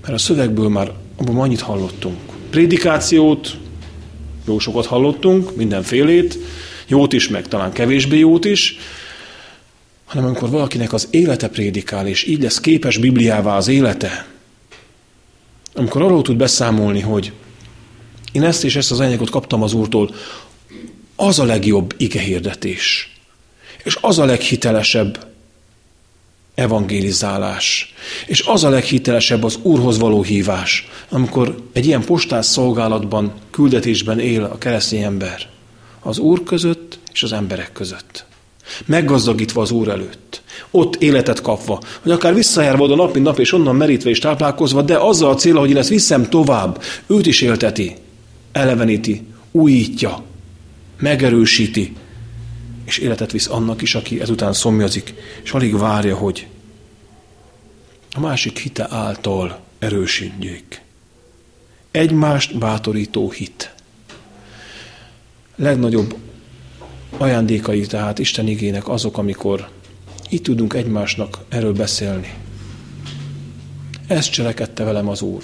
[0.00, 2.18] Mert a szövegből már abban annyit hallottunk.
[2.50, 3.58] Prédikációt,
[4.46, 6.38] jó sokat hallottunk, mindenfélét,
[6.86, 8.76] jót is, meg talán kevésbé jót is,
[10.04, 14.26] hanem amikor valakinek az élete prédikál, és így lesz képes Bibliává az élete,
[15.74, 17.32] amikor arról tud beszámolni, hogy
[18.32, 20.14] én ezt és ezt az anyagot kaptam az Úrtól,
[21.16, 23.12] az a legjobb igehirdetés.
[23.84, 25.31] És az a leghitelesebb
[26.54, 27.94] evangélizálás.
[28.26, 34.42] És az a leghitelesebb az Úrhoz való hívás, amikor egy ilyen postás szolgálatban, küldetésben él
[34.42, 35.48] a keresztény ember.
[36.00, 38.24] Az Úr között és az emberek között.
[38.86, 40.42] Meggazdagítva az Úr előtt.
[40.70, 44.82] Ott életet kapva, hogy akár visszajárva oda nap, mint nap, és onnan merítve és táplálkozva,
[44.82, 47.96] de azzal a célra, hogy én ezt viszem tovább, őt is élteti,
[48.52, 50.22] eleveníti, újítja,
[50.98, 51.92] megerősíti,
[52.92, 56.46] és életet visz annak is, aki ezután szomjazik, és alig várja, hogy
[58.14, 60.82] a másik hite által erősítjék.
[61.90, 63.74] Egymást bátorító hit.
[65.56, 66.14] Legnagyobb
[67.16, 69.68] ajándékai tehát Isten igének azok, amikor
[70.28, 72.34] itt tudunk egymásnak erről beszélni.
[74.06, 75.42] Ezt cselekedte velem az Úr.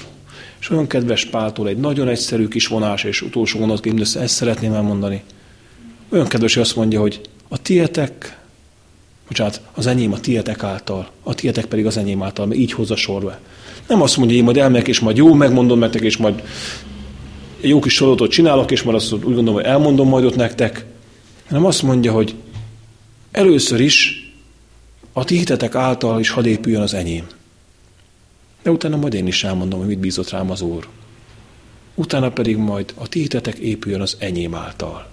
[0.61, 5.23] És olyan kedves Páltól egy nagyon egyszerű kis vonás, és utolsó vonatként ezt szeretném elmondani.
[6.09, 8.39] Olyan kedves, hogy azt mondja, hogy a tietek,
[9.27, 12.97] bocsánat, az enyém a tietek által, a tietek pedig az enyém által, mert így hozza
[12.97, 13.39] sorba.
[13.89, 16.43] Nem azt mondja, hogy én majd elmegyek, és majd jó, megmondom nektek, és majd
[17.61, 20.85] jó kis sorozatot csinálok, és majd azt úgy gondolom, hogy elmondom majd ott nektek,
[21.47, 22.35] hanem azt mondja, hogy
[23.31, 24.27] először is
[25.13, 27.27] a ti által is hadd épüljön az enyém.
[28.63, 30.89] De utána majd én is elmondom, hogy mit bízott rám az Úr.
[31.95, 35.09] Utána pedig majd a ti hitetek épüljön az enyém által.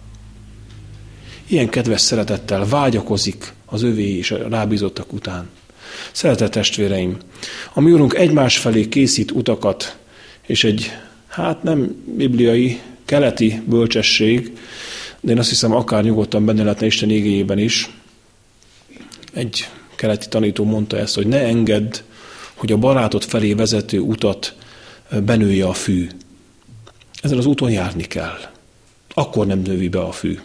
[1.47, 5.49] Ilyen kedves szeretettel vágyakozik az övé és a rábízottak után.
[6.11, 7.17] Szeretett testvéreim,
[7.73, 9.97] a mi úrunk egymás felé készít utakat,
[10.45, 10.91] és egy,
[11.27, 14.57] hát nem bibliai, keleti bölcsesség,
[15.19, 17.89] de én azt hiszem, akár nyugodtan benne lehetne Isten égéjében is.
[19.33, 21.95] Egy keleti tanító mondta ezt, hogy ne engedd,
[22.53, 24.55] hogy a barátod felé vezető utat
[25.25, 26.09] benője a fű.
[27.21, 28.37] Ezen az úton járni kell.
[29.13, 30.39] Akkor nem növi be a fű.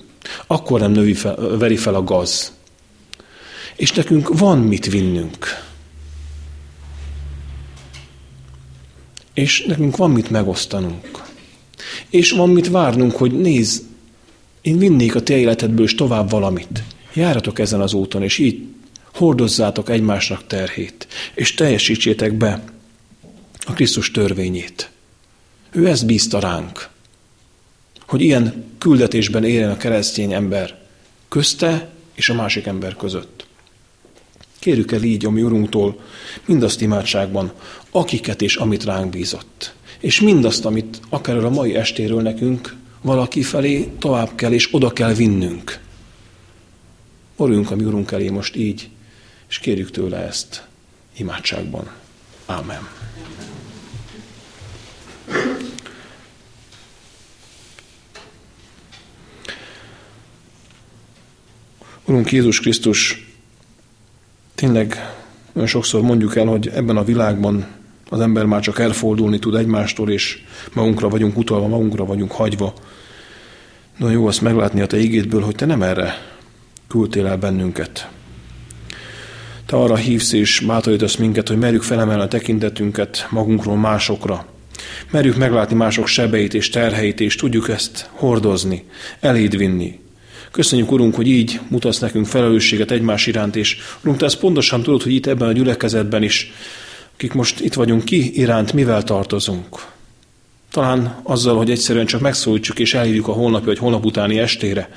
[0.46, 2.52] Akkor nem növi fel, veri fel a gaz.
[3.76, 5.46] És nekünk van mit vinnünk.
[9.34, 11.22] És nekünk van mit megosztanunk.
[12.10, 13.82] És van mit várnunk, hogy nézd,
[14.60, 16.82] én vinnék a te életedből is tovább valamit.
[17.12, 18.66] Járjatok ezen az úton, és így
[19.14, 22.62] hordozzátok egymásnak terhét, és teljesítsétek be
[23.66, 24.90] a Krisztus törvényét.
[25.72, 26.88] Ő ezt bízta ránk,
[28.10, 30.78] hogy ilyen küldetésben éljen a keresztény ember
[31.28, 33.46] közte és a másik ember között.
[34.58, 36.00] Kérjük el így a mi Urunktól
[36.44, 37.52] mindazt imádságban,
[37.90, 39.74] akiket és amit ránk bízott.
[39.98, 45.12] És mindazt, amit akár a mai estéről nekünk valaki felé tovább kell és oda kell
[45.12, 45.78] vinnünk.
[47.36, 48.88] Orjunk a mi Urunk elé most így,
[49.48, 50.66] és kérjük tőle ezt
[51.16, 51.90] imádságban.
[52.46, 52.88] Ámen.
[62.10, 63.26] Urunk Jézus Krisztus,
[64.54, 65.14] tényleg
[65.52, 67.66] olyan sokszor mondjuk el, hogy ebben a világban
[68.08, 70.42] az ember már csak elfordulni tud egymástól, és
[70.72, 72.74] magunkra vagyunk utalva, magunkra vagyunk hagyva.
[73.98, 76.14] De jó azt meglátni a te ígédből, hogy te nem erre
[76.88, 78.08] küldtél el bennünket.
[79.66, 84.46] Te arra hívsz és bátorítasz minket, hogy merjük felemelni a tekintetünket magunkról másokra.
[85.10, 88.84] Merjük meglátni mások sebeit és terheit, és tudjuk ezt hordozni,
[89.20, 89.98] eléd vinni.
[90.50, 95.02] Köszönjük, Urunk, hogy így mutatsz nekünk felelősséget egymás iránt, és Urunk, te ezt pontosan tudod,
[95.02, 96.52] hogy itt ebben a gyülekezetben is,
[97.14, 99.86] akik most itt vagyunk, ki iránt mivel tartozunk.
[100.70, 104.90] Talán azzal, hogy egyszerűen csak megszólítsuk és elhívjuk a holnapi vagy holnap utáni estére.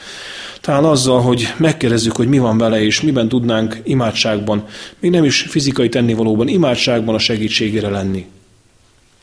[0.61, 4.65] Talán azzal, hogy megkérdezzük, hogy mi van vele, és miben tudnánk imádságban,
[4.99, 8.25] még nem is fizikai tennivalóban, imádságban a segítségére lenni.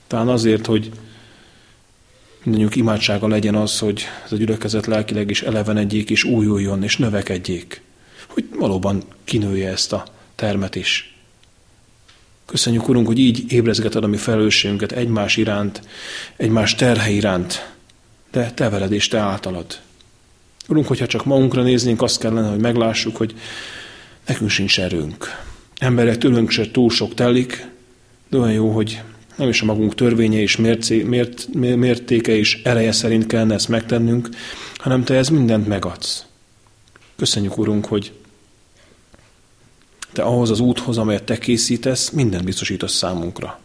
[0.07, 0.91] Talán azért, hogy
[2.43, 7.83] mindannyiunk imádsága legyen az, hogy ez a gyülekezet lelkileg is elevenedjék, és újuljon, és növekedjék.
[8.29, 11.15] Hogy valóban kinője ezt a termet is.
[12.47, 15.83] Köszönjük, Urunk, hogy így ébrezgeted a mi felelősségünket egymás iránt,
[16.37, 17.73] egymás terhe iránt,
[18.31, 19.81] de Te veled és Te általad.
[20.69, 23.35] Urunk, hogyha csak magunkra néznénk, azt kellene, hogy meglássuk, hogy
[24.27, 25.27] nekünk sincs erőnk.
[25.79, 27.67] Emberek tőlünk se túl sok telik,
[28.29, 29.03] de olyan jó, hogy
[29.41, 34.29] nem is a magunk törvénye és mércé, mért, mértéke és ereje szerint kellene ezt megtennünk,
[34.77, 36.25] hanem Te ez mindent megadsz.
[37.17, 38.13] Köszönjük, Urunk, hogy
[40.13, 43.61] Te ahhoz az úthoz, amelyet Te készítesz, mindent biztosítasz számunkra.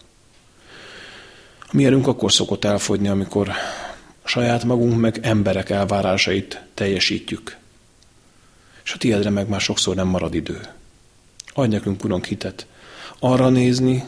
[1.60, 3.52] A mi erőnk akkor szokott elfogyni, amikor
[4.24, 7.58] saját magunk meg emberek elvárásait teljesítjük.
[8.84, 10.60] És a tiédre meg már sokszor nem marad idő.
[11.54, 12.68] Adj nekünk, Urunk, hitet
[13.20, 14.04] arra nézni,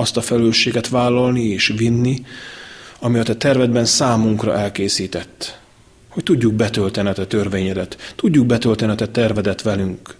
[0.00, 2.24] azt a felelősséget vállalni és vinni,
[2.98, 5.58] ami a te tervedben számunkra elkészített.
[6.08, 10.16] Hogy tudjuk betölteni a te törvényedet, tudjuk betölteni a te tervedet velünk.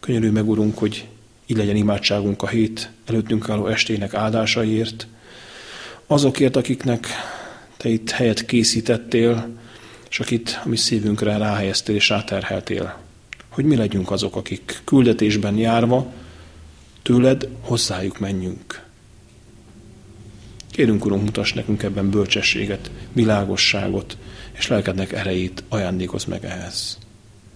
[0.00, 1.06] Könyörülj meg, Urunk, hogy
[1.46, 5.06] így legyen imádságunk a hét előttünk álló estének áldásaiért,
[6.06, 7.06] azokért, akiknek
[7.76, 9.48] te itt helyet készítettél,
[10.10, 12.98] és akit a mi szívünkre ráhelyeztél és ráterheltél.
[13.48, 16.12] Hogy mi legyünk azok, akik küldetésben járva,
[17.02, 18.82] tőled hozzájuk menjünk.
[20.70, 24.16] Kérünk, Urunk, mutass nekünk ebben bölcsességet, világosságot,
[24.52, 26.98] és lelkednek erejét ajándékoz meg ehhez.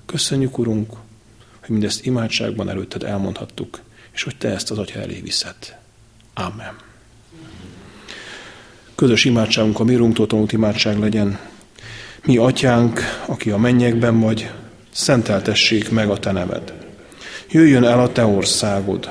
[0.07, 0.93] Köszönjük, Urunk,
[1.61, 3.81] hogy mindezt imádságban előtted elmondhattuk,
[4.13, 5.77] és hogy Te ezt az Atya elé viszed.
[6.35, 6.77] Amen.
[8.95, 11.39] Közös imádságunk a mi tanult imádság legyen.
[12.25, 14.51] Mi, Atyánk, aki a mennyekben vagy,
[14.91, 16.75] szenteltessék meg a Te neved.
[17.51, 19.11] Jöjjön el a Te országod,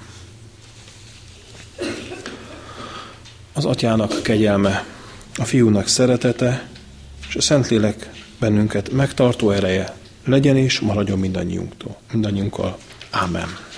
[3.53, 4.85] Az atyának kegyelme,
[5.35, 6.67] a fiúnak szeretete,
[7.27, 9.93] és a Szentlélek bennünket megtartó ereje
[10.25, 12.77] legyen és maradjon mindannyiunktól, mindannyiunkkal.
[13.11, 13.70] Amen.